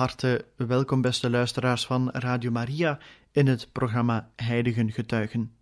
[0.00, 2.98] Harte welkom, beste luisteraars van Radio Maria,
[3.30, 5.52] in het programma Heiligen Getuigen.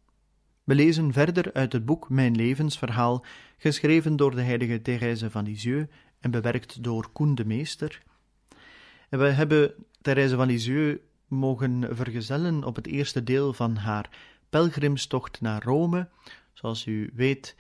[0.65, 3.25] We lezen verder uit het boek Mijn levensverhaal,
[3.57, 8.03] geschreven door de heilige Thérèse van Lisieux en bewerkt door Koen de Meester.
[9.09, 14.09] En we hebben Thérèse van Lisieux mogen vergezellen op het eerste deel van haar
[14.51, 16.09] pelgrimstocht naar Rome.
[16.53, 17.57] Zoals u weet,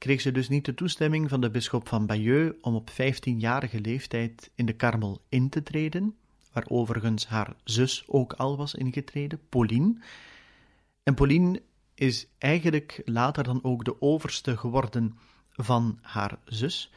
[0.00, 4.50] kreeg ze dus niet de toestemming van de bisschop van Bayeux om op 15-jarige leeftijd
[4.54, 6.16] in de Karmel in te treden,
[6.52, 9.94] waar overigens haar zus ook al was ingetreden, Pauline.
[11.02, 11.62] En Pauline
[11.94, 15.18] is eigenlijk later dan ook de overste geworden
[15.50, 16.92] van haar zus.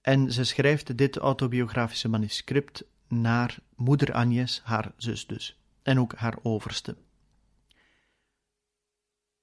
[0.00, 6.38] En ze schrijft dit autobiografische manuscript naar moeder Agnes, haar zus dus, en ook haar
[6.42, 6.96] overste.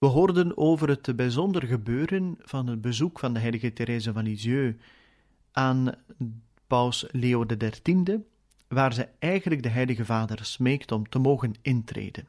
[0.04, 4.82] We hoorden over het bijzonder gebeuren van het bezoek van de heilige Therese van Lisieux
[5.52, 5.92] aan
[6.68, 8.24] paus Leo XIII,
[8.68, 12.28] waar ze eigenlijk de heilige vader smeekt om te mogen intreden.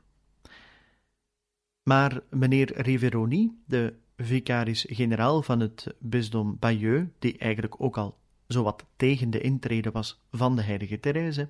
[1.83, 9.30] Maar meneer Riveroni, de vicaris-generaal van het bisdom Bayeux, die eigenlijk ook al zowat tegen
[9.30, 11.48] de intrede was van de heilige Therese,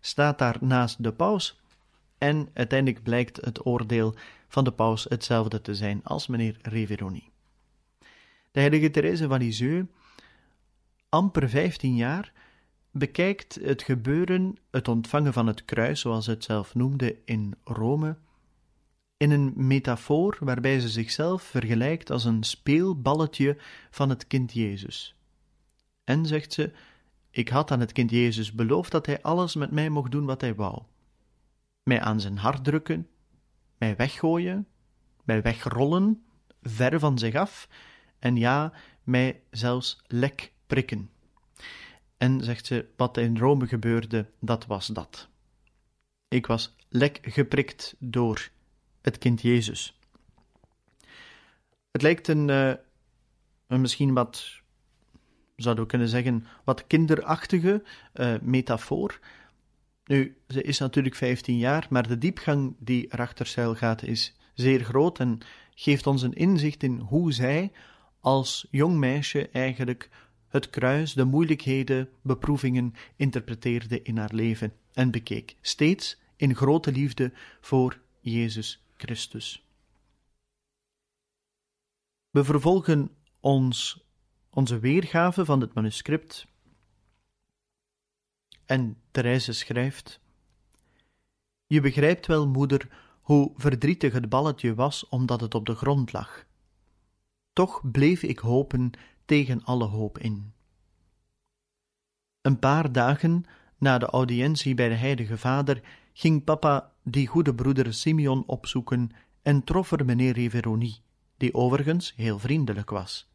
[0.00, 1.60] staat daar naast de paus
[2.18, 4.14] en uiteindelijk blijkt het oordeel
[4.54, 7.30] van de paus hetzelfde te zijn als meneer Reveroni.
[8.50, 9.90] De heilige Therese van Lisieux,
[11.08, 12.32] amper 15 jaar,
[12.90, 18.16] bekijkt het gebeuren, het ontvangen van het kruis, zoals het zelf noemde, in Rome,
[19.16, 23.56] in een metafoor waarbij ze zichzelf vergelijkt als een speelballetje
[23.90, 25.16] van het kind Jezus.
[26.04, 26.72] En zegt ze:
[27.30, 30.40] Ik had aan het kind Jezus beloofd dat hij alles met mij mocht doen wat
[30.40, 30.82] hij wou
[31.84, 33.08] mij aan zijn hart drukken,
[33.84, 34.66] mij weggooien,
[35.24, 36.24] mij wegrollen,
[36.62, 37.68] ver van zich af,
[38.18, 38.72] en ja,
[39.02, 41.10] mij zelfs lek prikken.
[42.16, 45.28] En zegt ze, wat in Rome gebeurde, dat was dat.
[46.28, 48.48] Ik was lek geprikt door
[49.02, 49.98] het kind Jezus.
[51.90, 52.72] Het lijkt een, uh,
[53.66, 54.60] een misschien wat,
[55.56, 57.82] zouden we kunnen zeggen, wat kinderachtige
[58.14, 59.20] uh, metafoor,
[60.04, 64.84] nu, ze is natuurlijk 15 jaar, maar de diepgang die erachter schuil gaat is zeer
[64.84, 65.38] groot en
[65.74, 67.72] geeft ons een inzicht in hoe zij
[68.20, 70.10] als jong meisje eigenlijk
[70.48, 77.32] het kruis, de moeilijkheden, beproevingen interpreteerde in haar leven en bekeek, steeds in grote liefde
[77.60, 79.66] voor Jezus Christus.
[82.30, 83.10] We vervolgen
[83.40, 84.04] ons,
[84.50, 86.46] onze weergave van het manuscript
[88.66, 90.20] en Therese schrijft:
[91.66, 92.88] Je begrijpt wel, moeder,
[93.20, 96.44] hoe verdrietig het balletje was omdat het op de grond lag.
[97.52, 98.90] Toch bleef ik hopen
[99.24, 100.52] tegen alle hoop in.
[102.40, 103.44] Een paar dagen
[103.78, 105.82] na de audiëntie bij de Heilige Vader
[106.12, 109.10] ging papa die goede broeder Simeon opzoeken
[109.42, 110.96] en trof er meneer Riveroni,
[111.36, 113.33] die overigens heel vriendelijk was.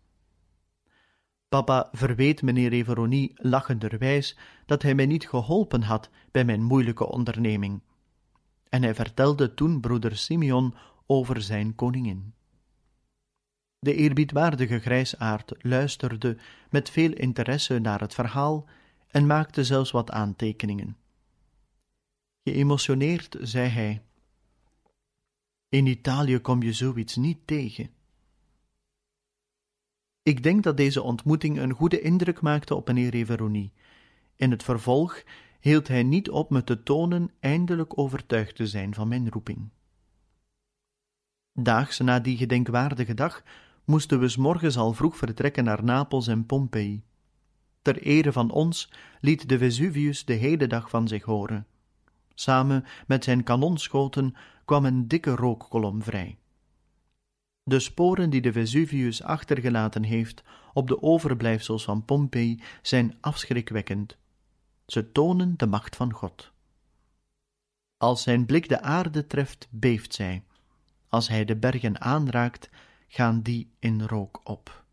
[1.50, 7.82] Papa verweet meneer Everoni lachenderwijs dat hij mij niet geholpen had bij mijn moeilijke onderneming.
[8.70, 12.34] En hij vertelde toen broeder Simeon over zijn koningin.
[13.80, 16.38] De eerbiedwaardige grijsaard luisterde
[16.70, 18.66] met veel interesse naar het verhaal
[19.08, 20.98] en maakte zelfs wat aantekeningen.
[22.44, 24.02] Geëmotioneerd zei hij:
[25.70, 27.90] In Italië kom je zoiets niet tegen.
[30.24, 33.72] Ik denk dat deze ontmoeting een goede indruk maakte op meneer Reveroni.
[34.36, 35.24] In het vervolg
[35.60, 39.70] hield hij niet op me te tonen eindelijk overtuigd te zijn van mijn roeping.
[41.54, 43.44] Daags na die gedenkwaardige dag
[43.86, 47.04] moesten we s morgens al vroeg vertrekken naar Napels en Pompeii.
[47.82, 48.92] Ter ere van ons
[49.22, 51.68] liet de Vesuvius de hele dag van zich horen.
[52.34, 56.39] Samen met zijn kanonschoten kwam een dikke rookkolom vrij.
[57.70, 60.44] De sporen die de Vesuvius achtergelaten heeft
[60.74, 64.18] op de overblijfsels van Pompeii zijn afschrikwekkend.
[64.86, 66.52] Ze tonen de macht van God.
[67.98, 70.44] Als zijn blik de aarde treft, beeft zij.
[71.08, 72.70] Als hij de bergen aanraakt,
[73.08, 74.84] gaan die in rook op.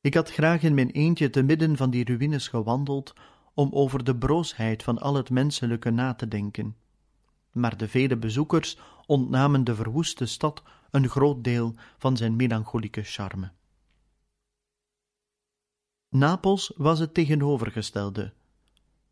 [0.00, 3.12] Ik had graag in mijn eentje te midden van die ruïnes gewandeld
[3.54, 6.76] om over de broosheid van al het menselijke na te denken.
[7.52, 13.52] Maar de vele bezoekers ontnamen de verwoeste stad een groot deel van zijn melancholieke charme.
[16.08, 18.32] Napels was het tegenovergestelde.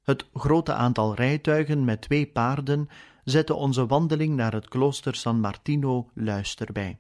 [0.03, 2.89] Het grote aantal rijtuigen met twee paarden
[3.25, 6.99] zette onze wandeling naar het klooster San Martino luister bij.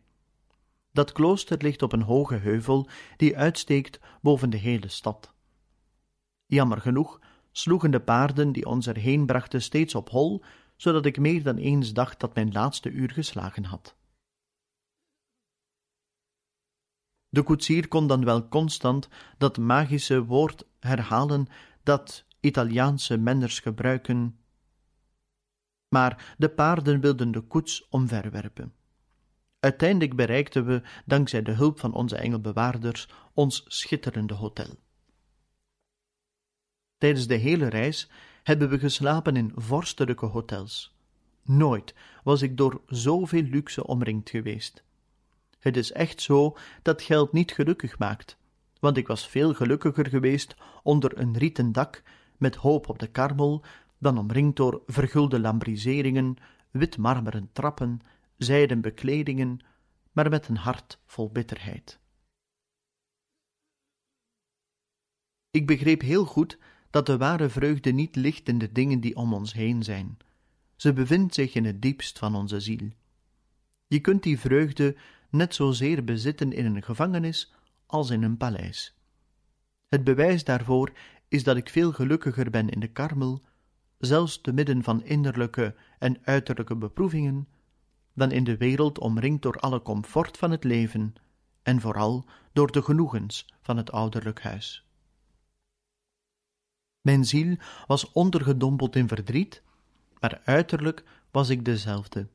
[0.92, 5.32] Dat klooster ligt op een hoge heuvel die uitsteekt boven de hele stad.
[6.46, 7.20] Jammer genoeg
[7.52, 10.42] sloegen de paarden die ons erheen brachten steeds op hol,
[10.78, 13.96] zodat ik meer dan eens dacht dat mijn laatste uur geslagen had.
[17.28, 19.08] De koetsier kon dan wel constant
[19.38, 21.46] dat magische woord herhalen
[21.82, 24.38] dat Italiaanse menners gebruiken,
[25.88, 28.74] maar de paarden wilden de koets omverwerpen.
[29.60, 34.78] Uiteindelijk bereikten we, dankzij de hulp van onze engelbewaarders, ons schitterende hotel.
[36.98, 38.10] Tijdens de hele reis
[38.48, 40.96] hebben we geslapen in vorstelijke hotels.
[41.42, 44.82] Nooit was ik door zoveel luxe omringd geweest.
[45.58, 48.38] Het is echt zo dat geld niet gelukkig maakt,
[48.80, 52.02] want ik was veel gelukkiger geweest onder een rieten dak
[52.36, 53.64] met hoop op de karmel
[53.98, 56.36] dan omringd door vergulde lambriseringen,
[56.70, 58.00] wit marmeren trappen,
[58.36, 59.60] zijden bekledingen,
[60.12, 62.00] maar met een hart vol bitterheid.
[65.50, 66.58] Ik begreep heel goed
[66.90, 70.16] dat de ware vreugde niet ligt in de dingen die om ons heen zijn.
[70.76, 72.88] Ze bevindt zich in het diepst van onze ziel.
[73.86, 74.96] Je kunt die vreugde
[75.30, 77.52] net zozeer bezitten in een gevangenis
[77.86, 78.96] als in een paleis.
[79.88, 80.92] Het bewijs daarvoor
[81.28, 83.42] is dat ik veel gelukkiger ben in de karmel,
[83.98, 87.48] zelfs te midden van innerlijke en uiterlijke beproevingen,
[88.14, 91.14] dan in de wereld omringd door alle comfort van het leven
[91.62, 94.87] en vooral door de genoegens van het ouderlijk huis.
[97.08, 97.56] Mijn ziel
[97.86, 99.62] was ondergedompeld in verdriet,
[100.20, 102.28] maar uiterlijk was ik dezelfde.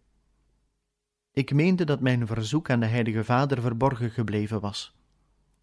[1.32, 4.96] Ik meende dat mijn verzoek aan de Heilige Vader verborgen gebleven was.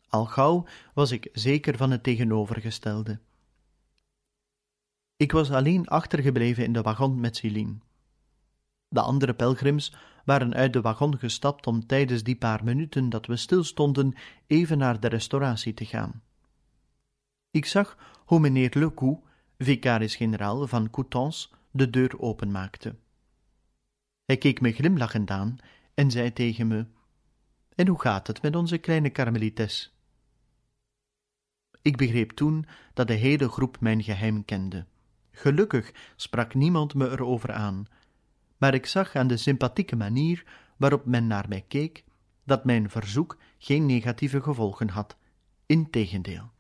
[0.09, 3.19] Al gauw was ik zeker van het tegenovergestelde.
[5.17, 7.79] Ik was alleen achtergebleven in de wagon met Celine.
[8.89, 13.37] De andere pelgrims waren uit de wagon gestapt om tijdens die paar minuten dat we
[13.37, 14.15] stilstonden
[14.47, 16.23] even naar de restauratie te gaan.
[17.51, 17.97] Ik zag
[18.31, 19.27] hoe meneer Lecoux,
[19.59, 22.97] vicaris-generaal van Coutances, de deur openmaakte.
[24.25, 25.57] Hij keek me glimlachend aan
[25.95, 26.87] en zei tegen me:
[27.75, 29.97] En hoe gaat het met onze kleine karmelites?
[31.83, 34.87] Ik begreep toen dat de hele groep mijn geheim kende.
[35.31, 37.87] Gelukkig sprak niemand me erover aan,
[38.57, 40.45] maar ik zag aan de sympathieke manier
[40.77, 42.05] waarop men naar mij keek
[42.45, 45.17] dat mijn verzoek geen negatieve gevolgen had.
[45.67, 46.51] Integendeel.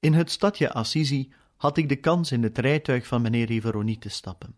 [0.00, 4.08] In het stadje Assisi had ik de kans in het rijtuig van meneer Riveroni te
[4.08, 4.54] stappen.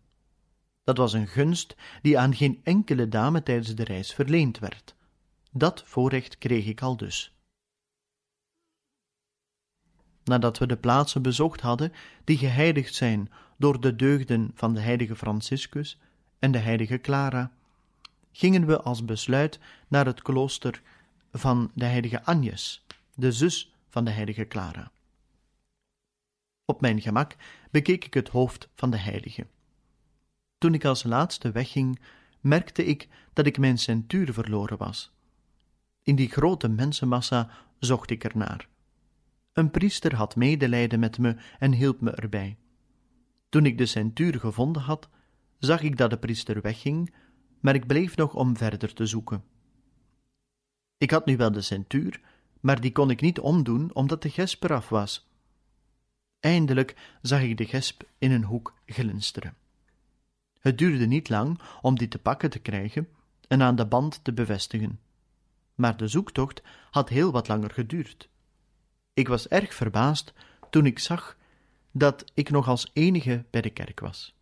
[0.83, 4.95] Dat was een gunst die aan geen enkele dame tijdens de reis verleend werd.
[5.51, 7.33] Dat voorrecht kreeg ik al dus.
[10.23, 11.93] Nadat we de plaatsen bezocht hadden
[12.23, 15.99] die geheiligd zijn door de deugden van de heilige Franciscus
[16.39, 17.51] en de heilige Clara,
[18.31, 20.81] gingen we als besluit naar het klooster
[21.31, 22.85] van de heilige Agnes,
[23.15, 24.91] de zus van de heilige Clara.
[26.69, 27.35] Op mijn gemak
[27.71, 29.47] bekeek ik het hoofd van de heilige.
[30.57, 31.99] Toen ik als laatste wegging,
[32.39, 35.11] merkte ik dat ik mijn centuur verloren was.
[36.03, 37.49] In die grote mensenmassa
[37.79, 38.67] zocht ik ernaar.
[39.53, 42.57] Een priester had medelijden met me en hielp me erbij.
[43.49, 45.09] Toen ik de centuur gevonden had,
[45.57, 47.13] zag ik dat de priester wegging,
[47.59, 49.43] maar ik bleef nog om verder te zoeken.
[50.97, 52.21] Ik had nu wel de centuur,
[52.59, 55.28] maar die kon ik niet omdoen omdat de gesp eraf was.
[56.39, 59.55] Eindelijk zag ik de gesp in een hoek glinsteren.
[60.59, 63.09] Het duurde niet lang om die te pakken te krijgen
[63.47, 64.99] en aan de band te bevestigen.
[65.75, 68.29] Maar de zoektocht had heel wat langer geduurd.
[69.13, 70.33] Ik was erg verbaasd
[70.69, 71.37] toen ik zag
[71.91, 74.35] dat ik nog als enige bij de kerk was.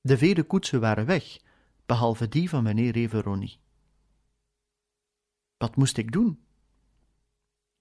[0.00, 1.38] De vele koetsen waren weg,
[1.86, 3.58] behalve die van meneer Reveroni.
[5.56, 6.40] Wat moest ik doen?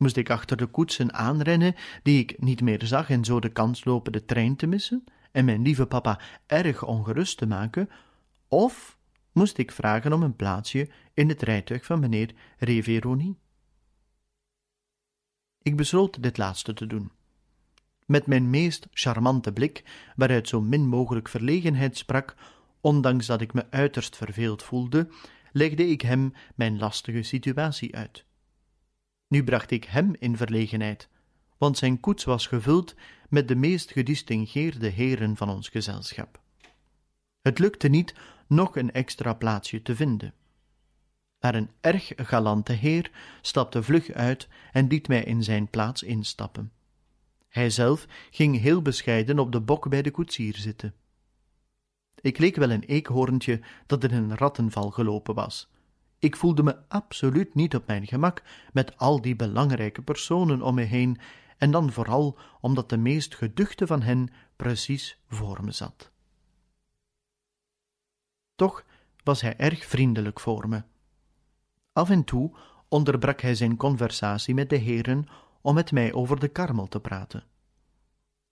[0.02, 3.86] Moest ik achter de koetsen aanrennen die ik niet meer zag en zo de kans
[3.86, 7.90] lopen de trein te missen en mijn lieve papa erg ongerust te maken,
[8.48, 8.98] of
[9.32, 13.38] moest ik vragen om een plaatsje in het rijtuig van meneer Reveroni?
[15.62, 17.12] Ik besloot dit laatste te doen.
[18.06, 19.84] Met mijn meest charmante blik,
[20.16, 22.36] waaruit zo min mogelijk verlegenheid sprak,
[22.80, 25.10] Ondanks dat ik me uiterst verveeld voelde,
[25.52, 28.26] legde ik hem mijn lastige situatie uit.
[29.32, 31.10] Nu bracht ik hem in verlegenheid,
[31.58, 32.96] want zijn koets was gevuld
[33.30, 36.40] met de meest gedistingeerde heren van ons gezelschap.
[37.42, 38.14] Het lukte niet
[38.48, 40.34] nog een extra plaatsje te vinden.
[41.40, 43.12] Maar een erg galante heer
[43.42, 46.72] stapte vlug uit en liet mij in zijn plaats instappen.
[47.48, 50.94] Hij zelf ging heel bescheiden op de bok bij de koetsier zitten.
[52.22, 55.70] Ik leek wel een eekhoorntje dat in een rattenval gelopen was.
[56.22, 60.82] Ik voelde me absoluut niet op mijn gemak met al die belangrijke personen om me
[60.82, 61.18] heen,
[61.58, 66.12] en dan vooral omdat de meest geduchte van hen precies voor me zat.
[68.56, 68.86] Toch
[69.24, 70.84] was hij erg vriendelijk voor me.
[71.94, 72.56] Af en toe
[72.88, 75.26] onderbrak hij zijn conversatie met de heren
[75.62, 77.44] om met mij over de karmel te praten.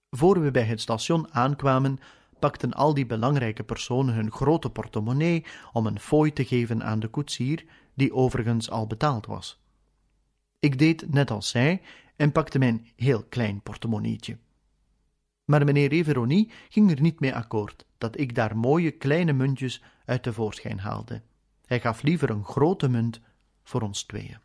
[0.09, 1.99] Voor we bij het station aankwamen,
[2.39, 7.07] pakten al die belangrijke personen hun grote portemonnee om een fooi te geven aan de
[7.07, 9.61] koetsier, die overigens al betaald was.
[10.59, 11.81] Ik deed net als zij
[12.15, 14.37] en pakte mijn heel klein portemonneetje.
[15.45, 20.23] Maar meneer Everoni ging er niet mee akkoord dat ik daar mooie kleine muntjes uit
[20.23, 21.21] de voorschijn haalde.
[21.65, 23.21] Hij gaf liever een grote munt
[23.63, 24.37] voor ons tweeën.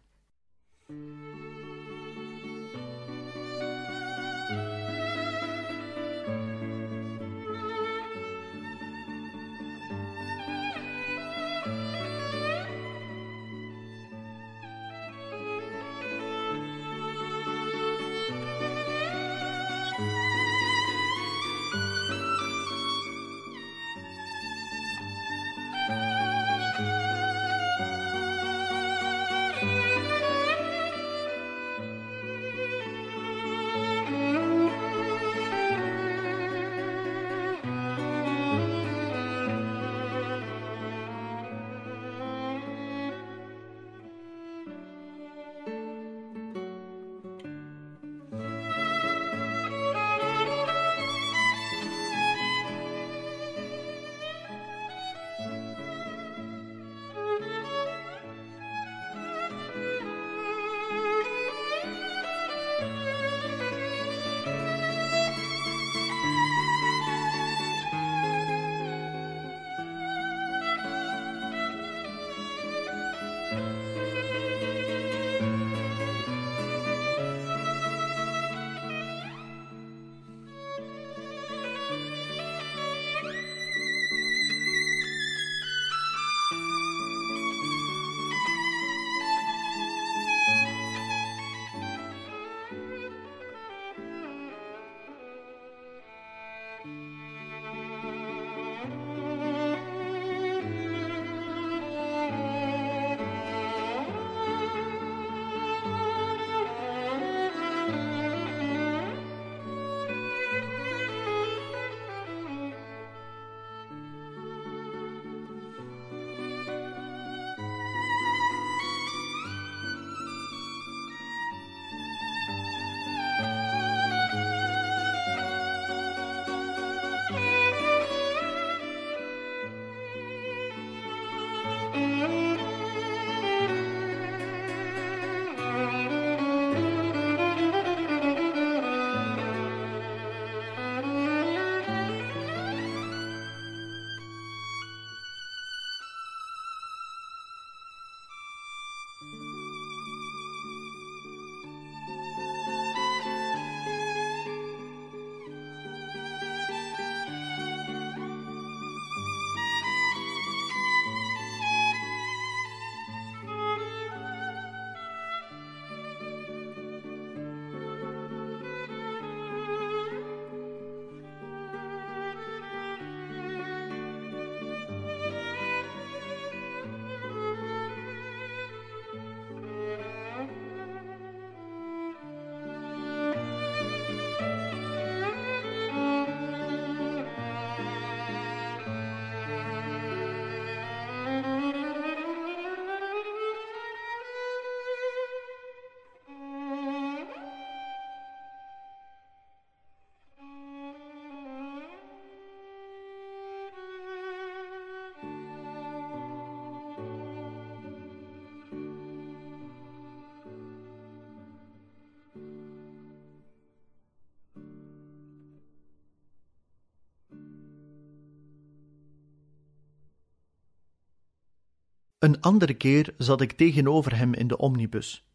[222.24, 225.28] Een andere keer zat ik tegenover hem in de omnibus.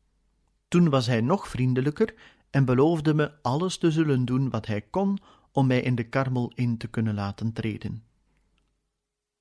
[0.67, 2.13] Toen was hij nog vriendelijker
[2.49, 5.17] en beloofde me alles te zullen doen wat hij kon
[5.51, 8.03] om mij in de karmel in te kunnen laten treden.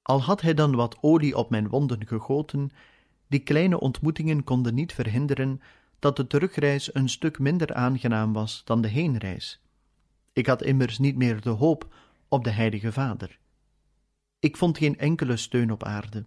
[0.02, 2.70] Al had hij dan wat olie op mijn wonden gegoten,
[3.26, 5.60] die kleine ontmoetingen konden niet verhinderen
[5.98, 9.60] dat de terugreis een stuk minder aangenaam was dan de heenreis.
[10.32, 11.94] Ik had immers niet meer de hoop
[12.28, 13.38] op de Heilige Vader.
[14.38, 16.24] Ik vond geen enkele steun op aarde.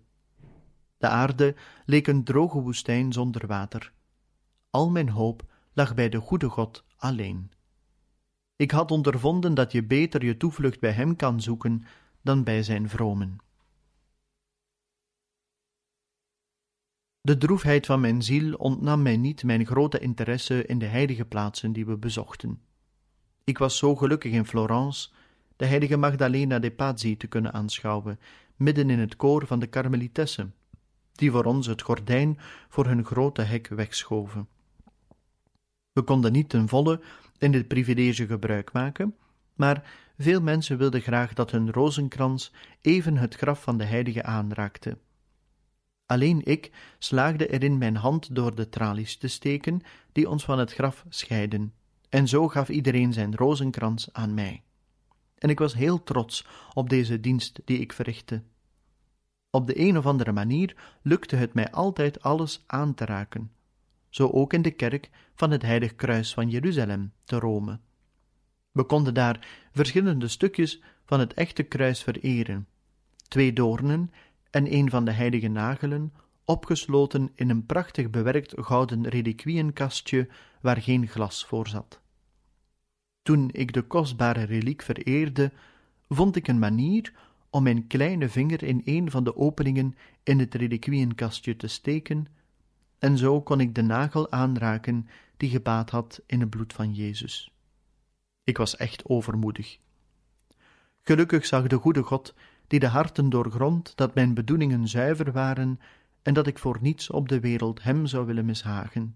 [1.02, 1.56] De aarde
[1.86, 3.94] leek een droge woestijn zonder water.
[4.70, 7.52] Al mijn hoop lag bij de goede God alleen.
[8.56, 11.84] Ik had ondervonden dat je beter je toevlucht bij Hem kan zoeken
[12.22, 13.38] dan bij zijn vromen.
[17.22, 21.74] De droefheid van mijn ziel ontnam mij niet mijn grote interesse in de heilige plaatsen
[21.74, 22.62] die we bezochten.
[23.44, 25.10] Ik was zo gelukkig in Florence
[25.56, 28.20] de heilige Magdalena de Pazzi te kunnen aanschouwen,
[28.56, 30.54] midden in het koor van de Karmelitessen,
[31.22, 34.48] die voor ons het gordijn voor hun grote hek wegschoven.
[35.92, 37.02] We konden niet ten volle
[37.38, 39.16] in dit privilege gebruik maken,
[39.56, 44.98] maar veel mensen wilden graag dat hun rozenkrans even het graf van de heilige aanraakte.
[46.06, 50.74] Alleen ik slaagde erin mijn hand door de tralies te steken die ons van het
[50.74, 51.74] graf scheiden,
[52.10, 54.64] en zo gaf iedereen zijn rozenkrans aan mij.
[55.38, 58.44] En ik was heel trots op deze dienst die ik verrichtte.
[59.52, 63.52] Op de een of andere manier lukte het mij altijd alles aan te raken,
[64.10, 67.80] zo ook in de kerk van het Heilig Kruis van Jeruzalem te Rome.
[68.72, 72.68] We konden daar verschillende stukjes van het echte kruis vereren,
[73.28, 74.12] twee doornen
[74.50, 76.14] en een van de heilige nagelen,
[76.46, 80.30] opgesloten in een prachtig bewerkt gouden reliquieënkastje
[80.62, 82.02] waar geen glas voor zat.
[83.22, 85.52] Toen ik de kostbare reliek vereerde,
[86.10, 87.14] vond ik een manier
[87.52, 92.26] om mijn kleine vinger in een van de openingen in het reliquieënkastje te steken,
[93.00, 97.52] en zo kon ik de nagel aanraken die gebaat had in het bloed van Jezus.
[98.44, 99.78] Ik was echt overmoedig.
[101.02, 102.34] Gelukkig zag de goede God,
[102.68, 105.80] die de harten doorgrond, dat mijn bedoelingen zuiver waren
[106.22, 109.16] en dat ik voor niets op de wereld hem zou willen mishagen.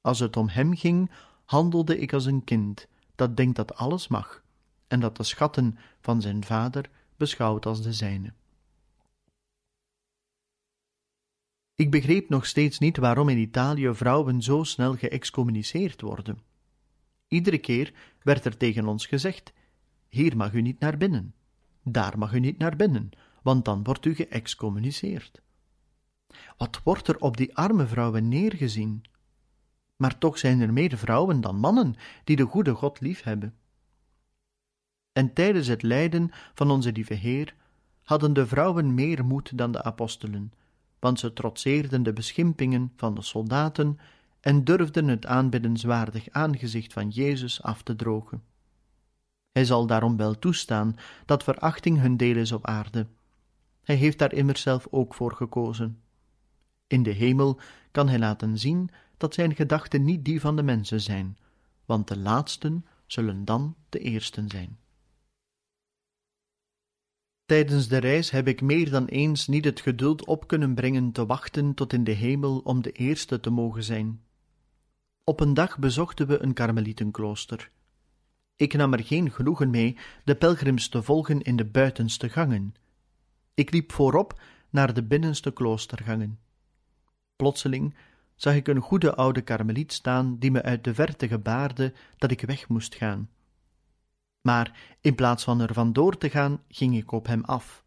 [0.00, 1.10] Als het om hem ging,
[1.44, 4.42] handelde ik als een kind dat denkt dat alles mag
[4.88, 8.32] en dat de schatten van zijn vader beschouwt als de zijne.
[11.74, 16.38] Ik begreep nog steeds niet waarom in Italië vrouwen zo snel geëxcommuniceerd worden.
[17.28, 19.52] Iedere keer werd er tegen ons gezegd:
[20.08, 21.34] hier mag u niet naar binnen,
[21.82, 23.10] daar mag u niet naar binnen,
[23.42, 25.42] want dan wordt u geëxcommuniceerd.
[26.56, 29.04] Wat wordt er op die arme vrouwen neergezien?
[29.96, 33.54] Maar toch zijn er meer vrouwen dan mannen die de goede God liefhebben.
[35.14, 37.54] En tijdens het lijden van onze lieve Heer
[38.02, 40.52] hadden de vrouwen meer moed dan de apostelen,
[40.98, 43.98] want ze trotseerden de beschimpingen van de soldaten
[44.40, 48.42] en durfden het aanbiddenswaardig aangezicht van Jezus af te drogen.
[49.52, 50.96] Hij zal daarom wel toestaan
[51.26, 53.06] dat verachting hun deel is op aarde.
[53.82, 56.00] Hij heeft daar immers zelf ook voor gekozen.
[56.86, 61.00] In de hemel kan hij laten zien dat zijn gedachten niet die van de mensen
[61.00, 61.38] zijn,
[61.84, 64.78] want de laatsten zullen dan de eersten zijn.
[67.46, 71.26] Tijdens de reis heb ik meer dan eens niet het geduld op kunnen brengen te
[71.26, 74.22] wachten tot in de hemel om de eerste te mogen zijn.
[75.24, 77.70] Op een dag bezochten we een karmelietenklooster.
[78.56, 82.74] Ik nam er geen genoegen mee de pelgrims te volgen in de buitenste gangen.
[83.54, 86.38] Ik liep voorop naar de binnenste kloostergangen.
[87.36, 87.94] Plotseling
[88.34, 92.40] zag ik een goede oude karmeliet staan die me uit de verte gebaarde dat ik
[92.40, 93.28] weg moest gaan.
[94.46, 97.84] Maar in plaats van er vandoor te gaan, ging ik op hem af.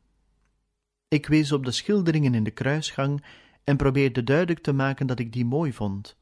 [1.08, 3.24] Ik wees op de schilderingen in de kruisgang
[3.63, 6.17] en probeerde duidelijk te maken dat ik die mooi vond.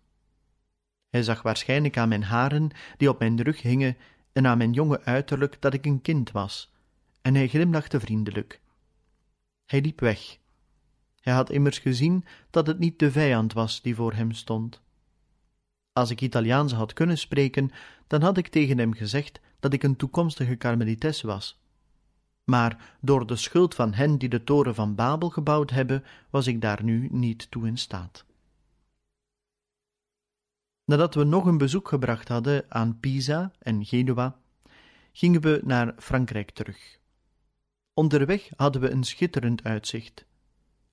[1.10, 3.98] Hij zag waarschijnlijk aan mijn haren die op mijn rug hingen
[4.32, 6.74] en aan mijn jonge uiterlijk dat ik een kind was,
[7.22, 8.62] en hij glimlachte vriendelijk.
[9.66, 10.38] Hij liep weg.
[11.20, 14.82] Hij had immers gezien dat het niet de vijand was die voor hem stond.
[15.94, 17.72] Als ik Italiaans had kunnen spreken,
[18.08, 21.60] dan had ik tegen hem gezegd dat ik een toekomstige karmelites was.
[22.44, 26.62] Maar door de schuld van hen die de toren van Babel gebouwd hebben, was ik
[26.62, 28.26] daar nu niet toe in staat.
[30.84, 34.40] Nadat we nog een bezoek gebracht hadden aan Pisa en Genua,
[35.12, 37.00] gingen we naar Frankrijk terug.
[37.94, 40.26] Onderweg hadden we een schitterend uitzicht.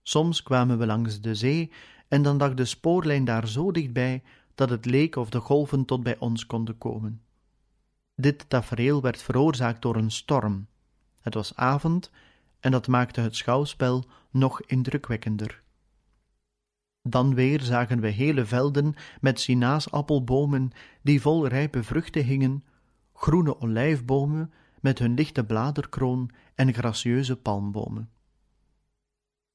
[0.02, 1.70] Soms kwamen we langs de zee
[2.08, 4.22] en dan lag de spoorlijn daar zo dichtbij
[4.54, 7.22] dat het leek of de golven tot bij ons konden komen.
[8.22, 10.66] Dit tafereel werd veroorzaakt door een storm.
[11.20, 12.10] Het was avond
[12.60, 15.62] en dat maakte het schouwspel nog indrukwekkender.
[17.02, 20.70] Dan weer zagen we hele velden met sinaasappelbomen
[21.02, 22.64] die vol rijpe vruchten hingen,
[23.12, 28.10] groene olijfbomen met hun lichte bladerkroon en gracieuze palmbomen.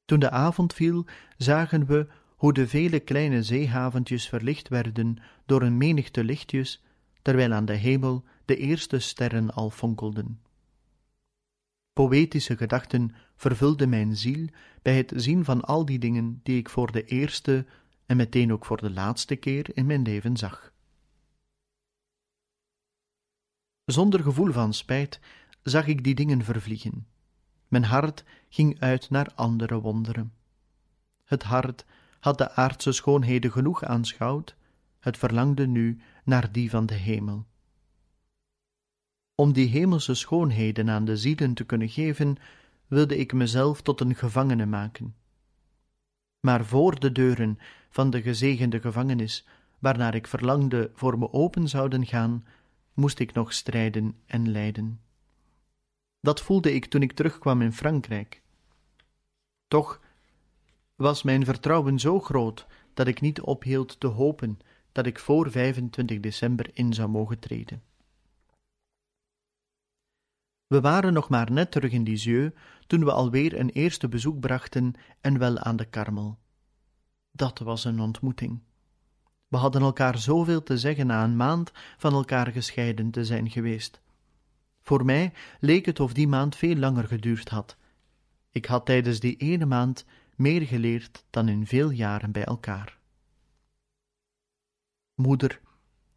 [0.06, 1.06] Toen de avond viel,
[1.38, 6.84] zagen we hoe de vele kleine zeehaventjes verlicht werden door een menigte lichtjes,
[7.22, 10.42] terwijl aan de hemel de eerste sterren al fonkelden.
[11.94, 14.48] Poëtische gedachten vervulden mijn ziel
[14.82, 17.66] bij het zien van al die dingen die ik voor de eerste
[18.06, 20.74] en meteen ook voor de laatste keer in mijn leven zag.
[23.86, 25.20] Zonder gevoel van spijt
[25.64, 27.08] zag ik die dingen vervliegen.
[27.68, 30.34] Mijn hart ging uit naar andere wonderen.
[31.24, 31.86] Het hart
[32.20, 34.56] had de aardse schoonheden genoeg aanschouwd,
[35.00, 37.46] het verlangde nu naar die van de hemel.
[39.40, 42.38] Om die hemelse schoonheden aan de zielen te kunnen geven,
[42.88, 45.16] wilde ik mezelf tot een gevangene maken.
[46.40, 49.48] Maar voor de deuren van de gezegende gevangenis,
[49.80, 52.46] waarnaar ik verlangde voor me open zouden gaan,
[52.94, 55.00] moest ik nog strijden en lijden.
[56.20, 58.42] Dat voelde ik toen ik terugkwam in Frankrijk.
[59.68, 60.02] Toch
[60.96, 64.60] was mijn vertrouwen zo groot dat ik niet ophield te hopen
[64.92, 67.87] dat ik voor 25 december in zou mogen treden.
[70.68, 72.56] We waren nog maar net terug in Lisieux
[72.88, 76.38] toen we alweer een eerste bezoek brachten en wel aan de Karmel.
[77.32, 78.60] Dat was een ontmoeting.
[79.48, 84.02] We hadden elkaar zoveel te zeggen na een maand van elkaar gescheiden te zijn geweest.
[84.82, 87.78] Voor mij leek het of die maand veel langer geduurd had.
[88.52, 92.98] Ik had tijdens die ene maand meer geleerd dan in veel jaren bij elkaar.
[95.16, 95.62] Moeder,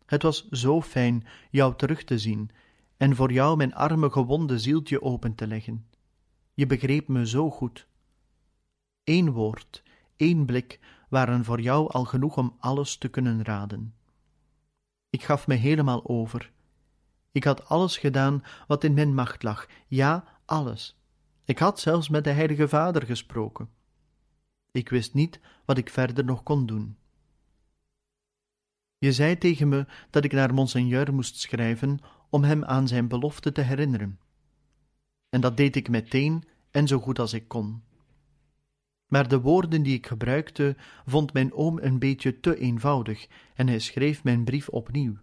[0.06, 2.50] het was zo fijn jou terug te zien
[3.00, 5.86] en voor jou mijn arme gewonde zieltje open te leggen.
[6.54, 7.86] Je begreep me zo goed.
[9.04, 9.82] Eén woord,
[10.16, 13.94] één blik waren voor jou al genoeg om alles te kunnen raden.
[15.10, 16.52] Ik gaf me helemaal over.
[17.32, 20.98] Ik had alles gedaan wat in mijn macht lag, ja, alles.
[21.44, 23.68] Ik had zelfs met de Heilige Vader gesproken.
[24.70, 26.96] Ik wist niet wat ik verder nog kon doen.
[29.00, 33.52] Je zei tegen me dat ik naar monseigneur moest schrijven om hem aan zijn belofte
[33.52, 34.18] te herinneren.
[35.28, 37.82] En dat deed ik meteen en zo goed als ik kon.
[39.06, 43.78] Maar de woorden die ik gebruikte vond mijn oom een beetje te eenvoudig en hij
[43.78, 45.16] schreef mijn brief opnieuw.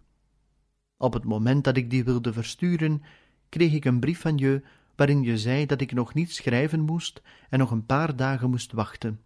[0.98, 3.04] Op het moment dat ik die wilde versturen,
[3.50, 4.64] kreeg ik een brief van je
[4.96, 8.72] waarin je zei dat ik nog niet schrijven moest en nog een paar dagen moest
[8.72, 9.22] wachten.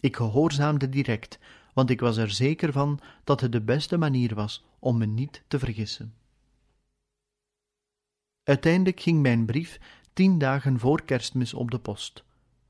[0.00, 1.38] Ik gehoorzaamde direct,
[1.72, 5.42] want ik was er zeker van dat het de beste manier was om me niet
[5.48, 6.14] te vergissen.
[8.42, 9.80] Uiteindelijk ging mijn brief
[10.12, 12.24] tien dagen voor kerstmis op de post.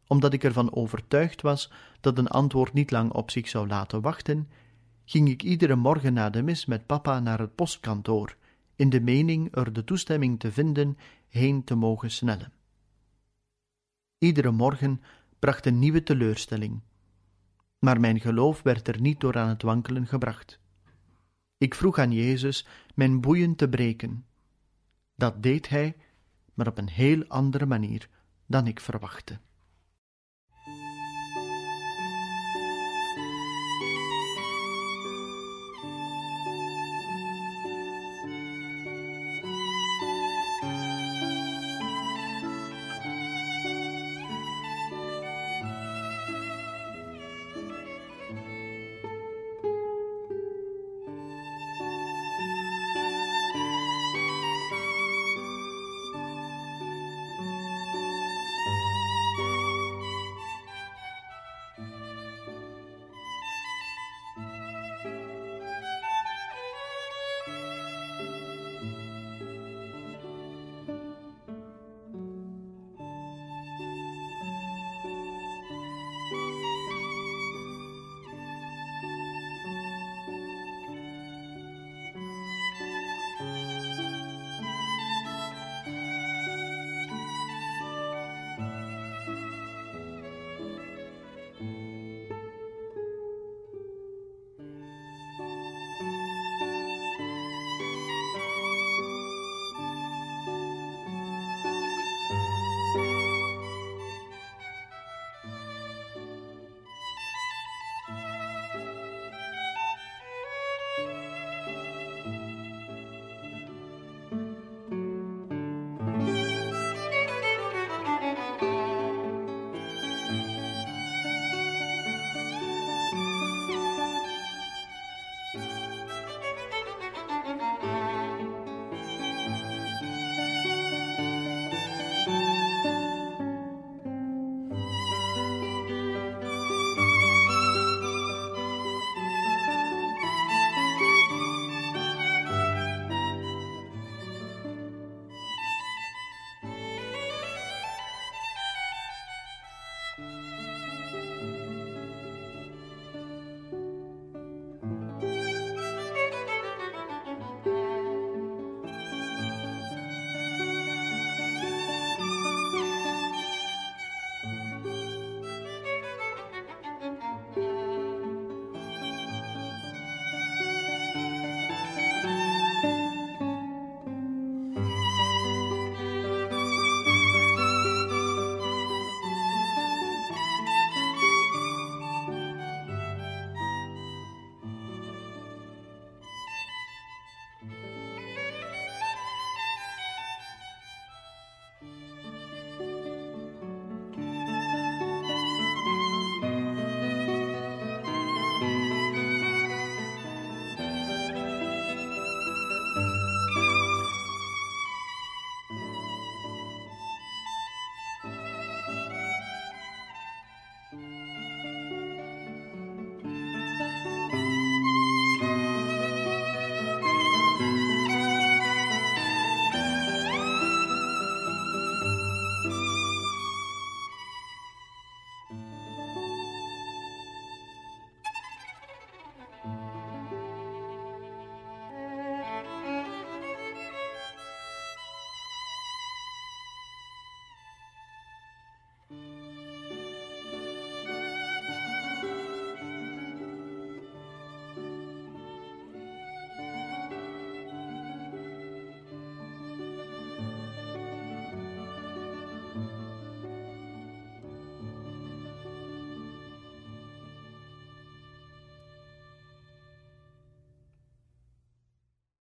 [0.07, 4.49] Omdat ik ervan overtuigd was dat een antwoord niet lang op zich zou laten wachten,
[5.05, 8.37] ging ik iedere morgen na de mis met papa naar het postkantoor,
[8.77, 12.53] in de mening er de toestemming te vinden heen te mogen snellen.
[14.19, 15.01] Iedere morgen
[15.39, 16.81] bracht een nieuwe teleurstelling,
[17.85, 20.59] maar mijn geloof werd er niet door aan het wankelen gebracht.
[21.59, 24.27] Ik vroeg aan Jezus mijn boeien te breken.
[25.15, 25.97] Dat deed hij,
[26.55, 28.09] maar op een heel andere manier
[28.47, 29.39] dan ik verwachtte.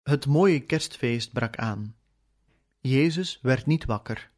[0.08, 1.94] Het mooie kerstfeest brak aan.
[2.80, 4.30] Jezus werd niet wakker.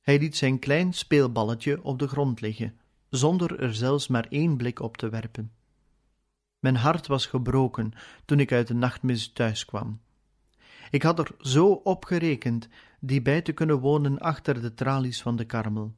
[0.00, 4.80] Hij liet zijn klein speelballetje op de grond liggen, zonder er zelfs maar één blik
[4.80, 5.52] op te werpen.
[6.58, 7.92] Mijn hart was gebroken
[8.24, 10.00] toen ik uit de nachtmis thuis kwam.
[10.90, 12.68] Ik had er zo op gerekend
[13.00, 15.94] die bij te kunnen wonen achter de tralies van de karmel.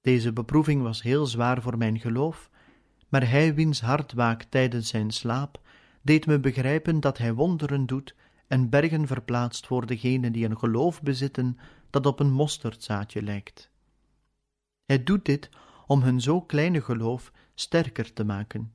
[0.00, 2.50] Deze beproeving was heel zwaar voor mijn geloof,
[3.08, 5.62] maar hij wiens hart waakt tijdens zijn slaap,
[6.04, 8.14] deed me begrijpen dat hij wonderen doet
[8.46, 11.58] en bergen verplaatst voor degenen die een geloof bezitten
[11.90, 13.70] dat op een mosterdzaadje lijkt.
[14.84, 15.48] Hij doet dit
[15.86, 18.72] om hun zo kleine geloof sterker te maken.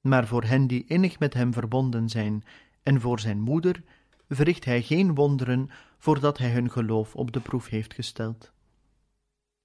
[0.00, 2.44] Maar voor hen die innig met hem verbonden zijn
[2.82, 3.82] en voor zijn moeder
[4.28, 8.52] verricht hij geen wonderen voordat hij hun geloof op de proef heeft gesteld.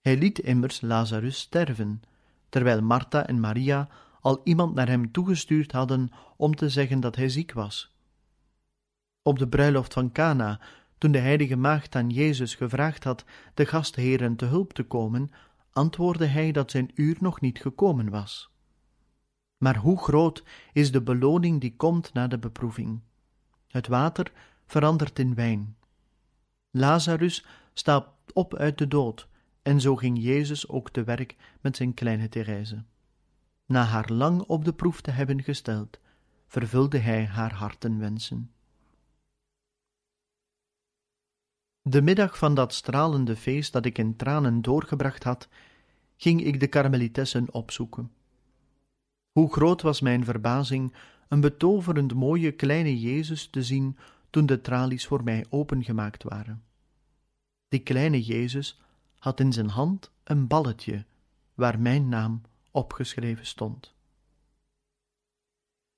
[0.01, 2.01] Hij liet immers Lazarus sterven,
[2.49, 3.89] terwijl Martha en Maria
[4.21, 7.95] al iemand naar hem toegestuurd hadden om te zeggen dat hij ziek was.
[9.21, 10.59] Op de bruiloft van Cana,
[10.97, 15.31] toen de heilige maagd aan Jezus gevraagd had de gastheren te hulp te komen,
[15.71, 18.49] antwoordde hij dat zijn uur nog niet gekomen was.
[19.57, 22.99] Maar hoe groot is de beloning die komt na de beproeving?
[23.67, 24.31] Het water
[24.65, 25.75] verandert in wijn.
[26.71, 29.27] Lazarus staat op uit de dood,
[29.61, 32.83] en zo ging Jezus ook te werk met zijn kleine Therese.
[33.71, 35.99] Na haar lang op de proef te hebben gesteld,
[36.47, 38.51] vervulde hij haar hartenwensen.
[41.81, 45.47] De middag van dat stralende feest dat ik in tranen doorgebracht had,
[46.17, 48.11] ging ik de karmelitessen opzoeken.
[49.31, 50.93] Hoe groot was mijn verbazing
[51.27, 53.97] een betoverend mooie kleine Jezus te zien
[54.29, 56.63] toen de tralies voor mij opengemaakt waren.
[57.67, 58.81] Die kleine Jezus
[59.17, 61.05] had in zijn hand een balletje
[61.53, 63.93] waar mijn naam opgeschreven stond.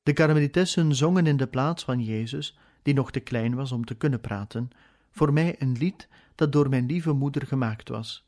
[0.03, 3.95] De karmelitessen zongen in de plaats van Jezus, die nog te klein was om te
[3.95, 4.69] kunnen praten,
[5.11, 8.27] voor mij een lied dat door mijn lieve moeder gemaakt was.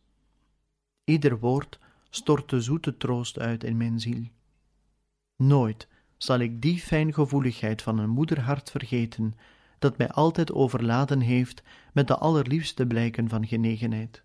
[1.03, 1.79] Ieder woord
[2.09, 4.27] stortte zoete troost uit in mijn ziel.
[5.35, 9.33] Nooit zal ik die fijngevoeligheid van een moederhart vergeten,
[9.79, 14.23] dat mij altijd overladen heeft met de allerliefste blijken van genegenheid.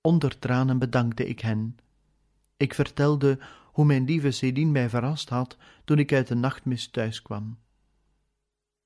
[0.00, 1.76] Onder tranen bedankte ik hen
[2.60, 3.38] ik vertelde
[3.72, 7.58] hoe mijn lieve Céline mij verrast had toen ik uit de nachtmis thuis kwam.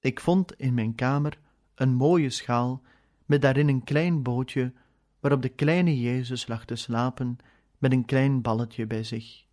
[0.01, 1.39] Ik vond in mijn kamer
[1.75, 2.83] een mooie schaal
[3.27, 4.73] met daarin een klein bootje
[5.21, 7.39] waarop de kleine Jezus lag te slapen
[7.79, 9.45] met een klein balletje bij zich.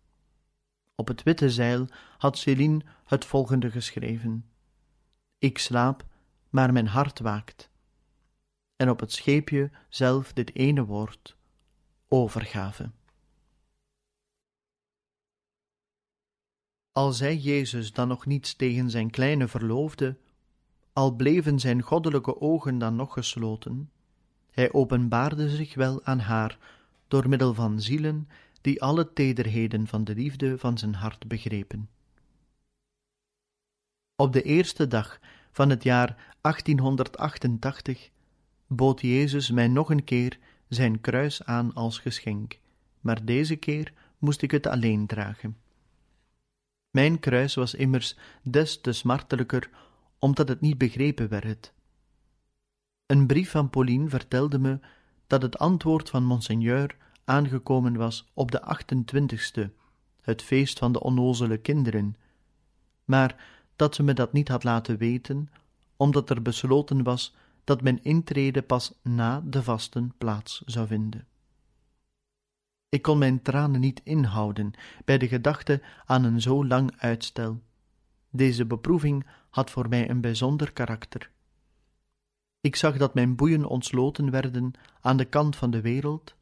[0.94, 1.86] Op het witte zeil
[2.18, 4.44] had Céline het volgende geschreven:
[5.38, 6.04] Ik slaap,
[6.50, 7.70] maar mijn hart waakt.
[8.76, 11.36] En op het scheepje zelf dit ene woord:
[12.08, 12.90] overgave.
[16.92, 20.16] Al zei Jezus dan nog niets tegen zijn kleine verloofde,
[20.92, 23.90] al bleven zijn goddelijke ogen dan nog gesloten,
[24.50, 26.58] hij openbaarde zich wel aan haar
[27.08, 28.28] door middel van zielen
[28.60, 31.88] die alle tederheden van de liefde van zijn hart begrepen.
[34.16, 35.20] Op de eerste dag
[35.52, 38.10] van het jaar 1888
[38.66, 42.58] bood Jezus mij nog een keer zijn kruis aan als geschenk,
[43.00, 45.56] maar deze keer moest ik het alleen dragen.
[46.92, 49.70] Mijn kruis was immers des te smartelijker,
[50.18, 51.72] omdat het niet begrepen werd.
[53.06, 54.78] Een brief van Pauline vertelde me
[55.26, 59.70] dat het antwoord van monseigneur aangekomen was op de 28ste,
[60.20, 62.16] het feest van de onnozele kinderen,
[63.04, 63.44] maar
[63.76, 65.50] dat ze me dat niet had laten weten,
[65.96, 71.26] omdat er besloten was dat mijn intrede pas na de vasten plaats zou vinden.
[72.92, 74.72] Ik kon mijn tranen niet inhouden
[75.04, 77.62] bij de gedachte aan een zo lang uitstel.
[78.30, 81.30] Deze beproeving had voor mij een bijzonder karakter.
[82.60, 86.34] Ik zag dat mijn boeien ontsloten werden aan de kant van de wereld,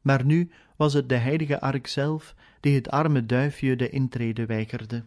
[0.00, 5.04] maar nu was het de heilige ark zelf die het arme duifje de intrede weigerde.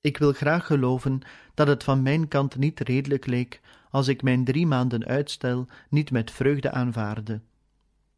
[0.00, 1.20] Ik wil graag geloven
[1.54, 6.10] dat het van mijn kant niet redelijk leek als ik mijn drie maanden uitstel niet
[6.10, 7.40] met vreugde aanvaarde.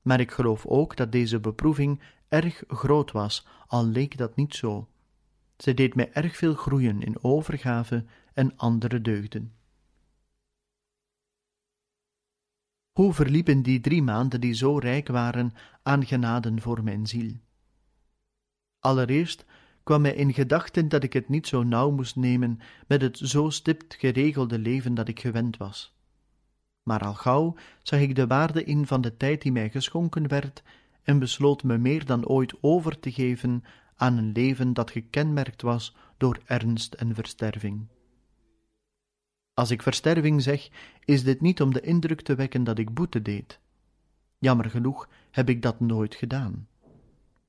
[0.09, 4.89] Maar ik geloof ook dat deze beproeving erg groot was, al leek dat niet zo.
[5.57, 9.53] Zij deed mij erg veel groeien in overgave en andere deugden.
[12.93, 17.33] Hoe verliepen die drie maanden die zo rijk waren aan genaden voor mijn ziel?
[18.79, 19.45] Allereerst
[19.83, 23.51] kwam mij in gedachten dat ik het niet zo nauw moest nemen met het zo
[23.51, 25.98] stipt geregelde leven dat ik gewend was.
[26.89, 30.63] Maar al gauw zag ik de waarde in van de tijd die mij geschonken werd
[31.03, 33.65] en besloot me meer dan ooit over te geven
[33.97, 37.87] aan een leven dat gekenmerkt was door ernst en versterving.
[39.55, 40.69] Als ik versterving zeg,
[41.05, 43.61] is dit niet om de indruk te wekken dat ik boete deed.
[44.39, 46.69] Jammer genoeg heb ik dat nooit gedaan.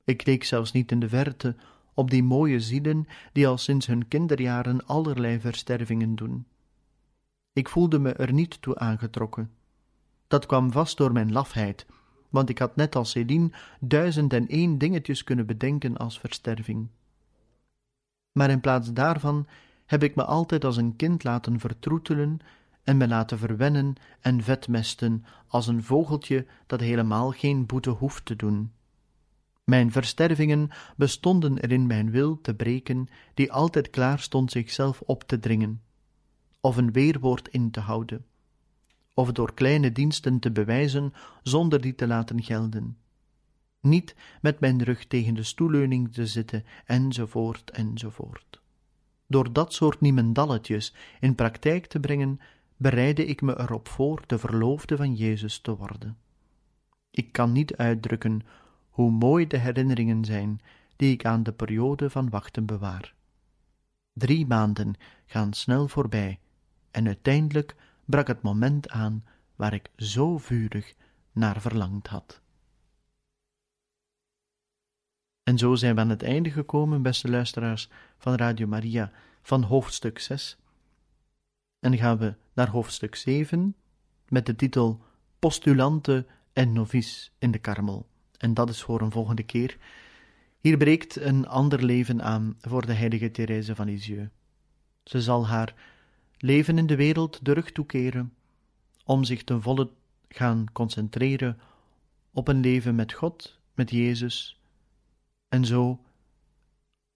[0.04, 1.56] Ik keek zelfs niet in de verte
[1.94, 6.46] op die mooie zielen die al sinds hun kinderjaren allerlei verstervingen doen.
[7.54, 9.52] Ik voelde me er niet toe aangetrokken.
[10.28, 11.86] Dat kwam vast door mijn lafheid,
[12.30, 16.88] want ik had net als Céline duizend en één dingetjes kunnen bedenken als versterving.
[18.32, 19.48] Maar in plaats daarvan
[19.86, 22.40] heb ik me altijd als een kind laten vertroetelen
[22.84, 28.36] en me laten verwennen en vetmesten als een vogeltje dat helemaal geen boete hoeft te
[28.36, 28.72] doen.
[29.64, 35.24] Mijn verstervingen bestonden er in mijn wil te breken, die altijd klaar stond zichzelf op
[35.24, 35.82] te dringen,
[36.62, 38.26] of een weerwoord in te houden,
[39.14, 42.98] of door kleine diensten te bewijzen zonder die te laten gelden.
[43.82, 48.62] Niet met mijn rug tegen de stoelleuning te zitten, enzovoort, enzovoort.
[49.28, 52.40] Door dat soort niemendalletjes in praktijk te brengen,
[52.78, 56.18] bereidde ik me erop voor de verloofde van Jezus te worden.
[57.12, 58.42] Ik kan niet uitdrukken
[58.90, 60.62] hoe mooi de herinneringen zijn
[60.96, 63.14] die ik aan de periode van wachten bewaar.
[64.14, 64.94] Drie maanden
[65.26, 66.40] gaan snel voorbij,
[66.92, 67.76] en uiteindelijk
[68.06, 69.24] brak het moment aan
[69.56, 70.96] waar ik zo vurig
[71.32, 72.42] naar verlangd had.
[75.44, 80.20] En zo zijn we aan het einde gekomen, beste luisteraars van Radio Maria, van hoofdstuk
[80.20, 80.58] 6.
[81.80, 83.76] En gaan we naar hoofdstuk 7
[84.28, 85.02] met de titel
[85.40, 88.08] Postulante en novice in de Karmel.
[88.38, 89.78] En dat is voor een volgende keer.
[90.60, 94.30] Hier breekt een ander leven aan voor de heilige Therese van Lisieux.
[95.04, 95.76] Ze zal haar
[96.42, 98.34] leven in de wereld de rug toekeren,
[99.04, 99.90] om zich ten volle
[100.30, 101.60] gaan concentreren
[102.32, 104.60] op een leven met God, met Jezus,
[105.50, 106.00] en zo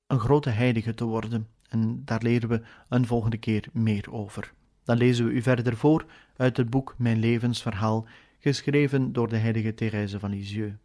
[0.08, 1.48] een grote heilige te worden.
[1.70, 4.54] En daar leren we een volgende keer meer over.
[4.84, 6.06] Dan lezen we u verder voor
[6.36, 8.08] uit het boek Mijn levensverhaal,
[8.40, 10.76] geschreven door de heilige Therese van Lisieux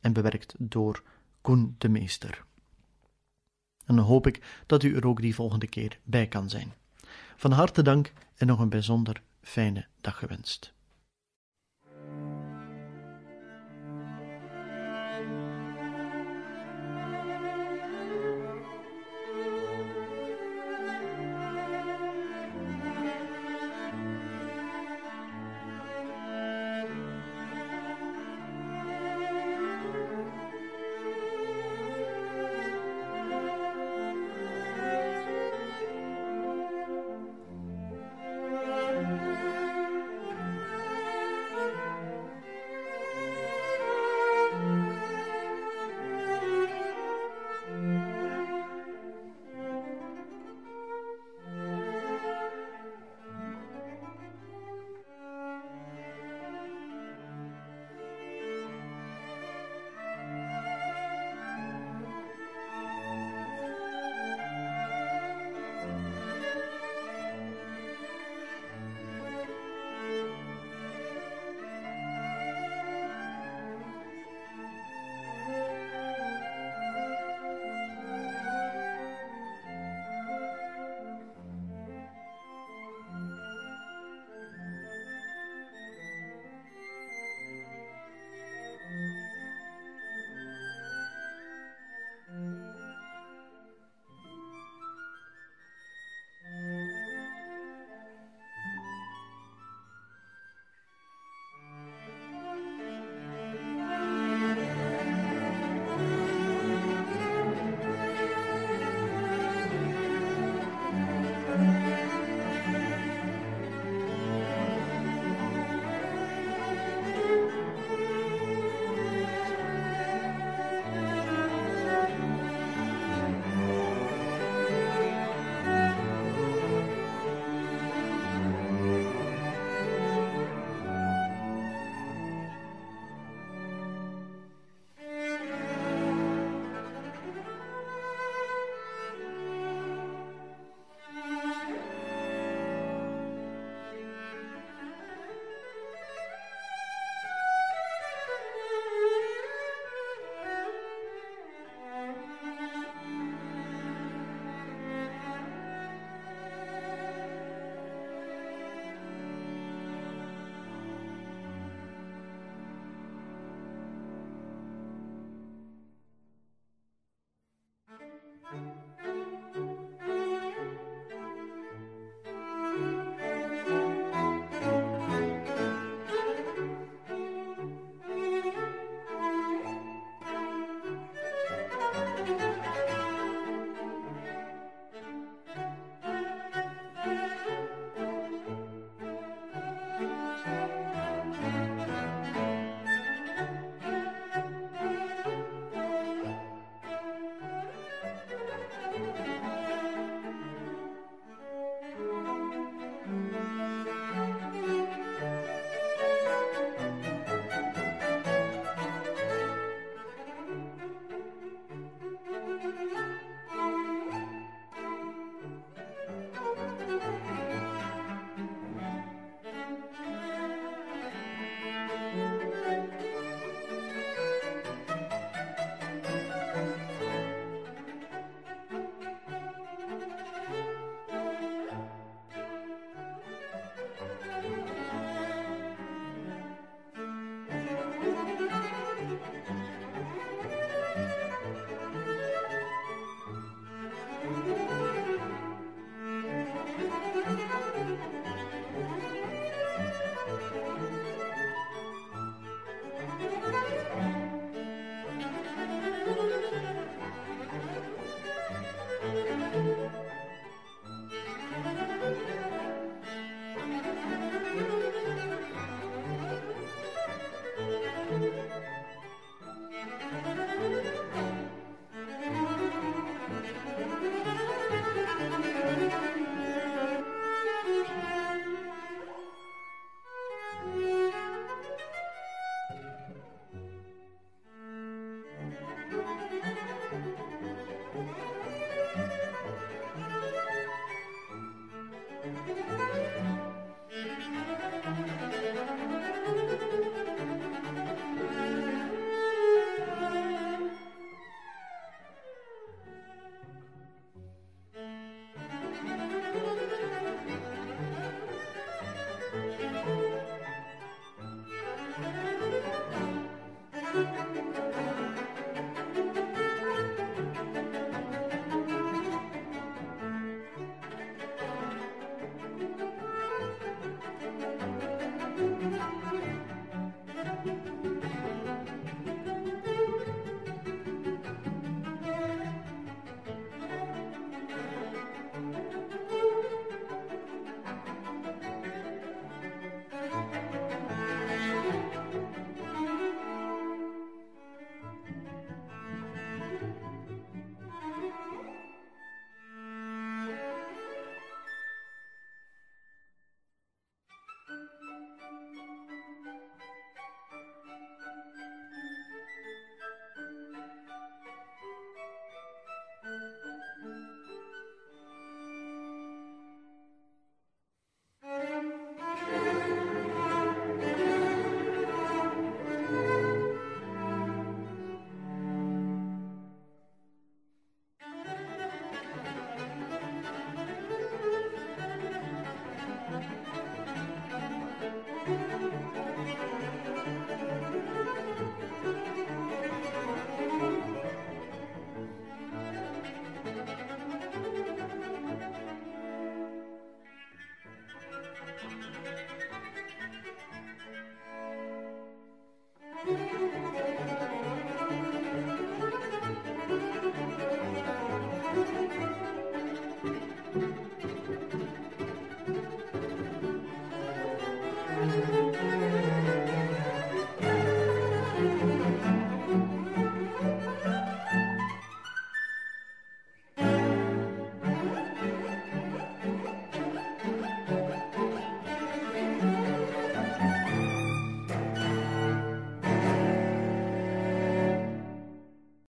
[0.00, 1.02] en bewerkt door
[1.40, 2.44] Koen de Meester.
[3.84, 6.72] En dan hoop ik dat u er ook die volgende keer bij kan zijn.
[7.40, 10.72] Van harte dank en nog een bijzonder fijne dag gewenst.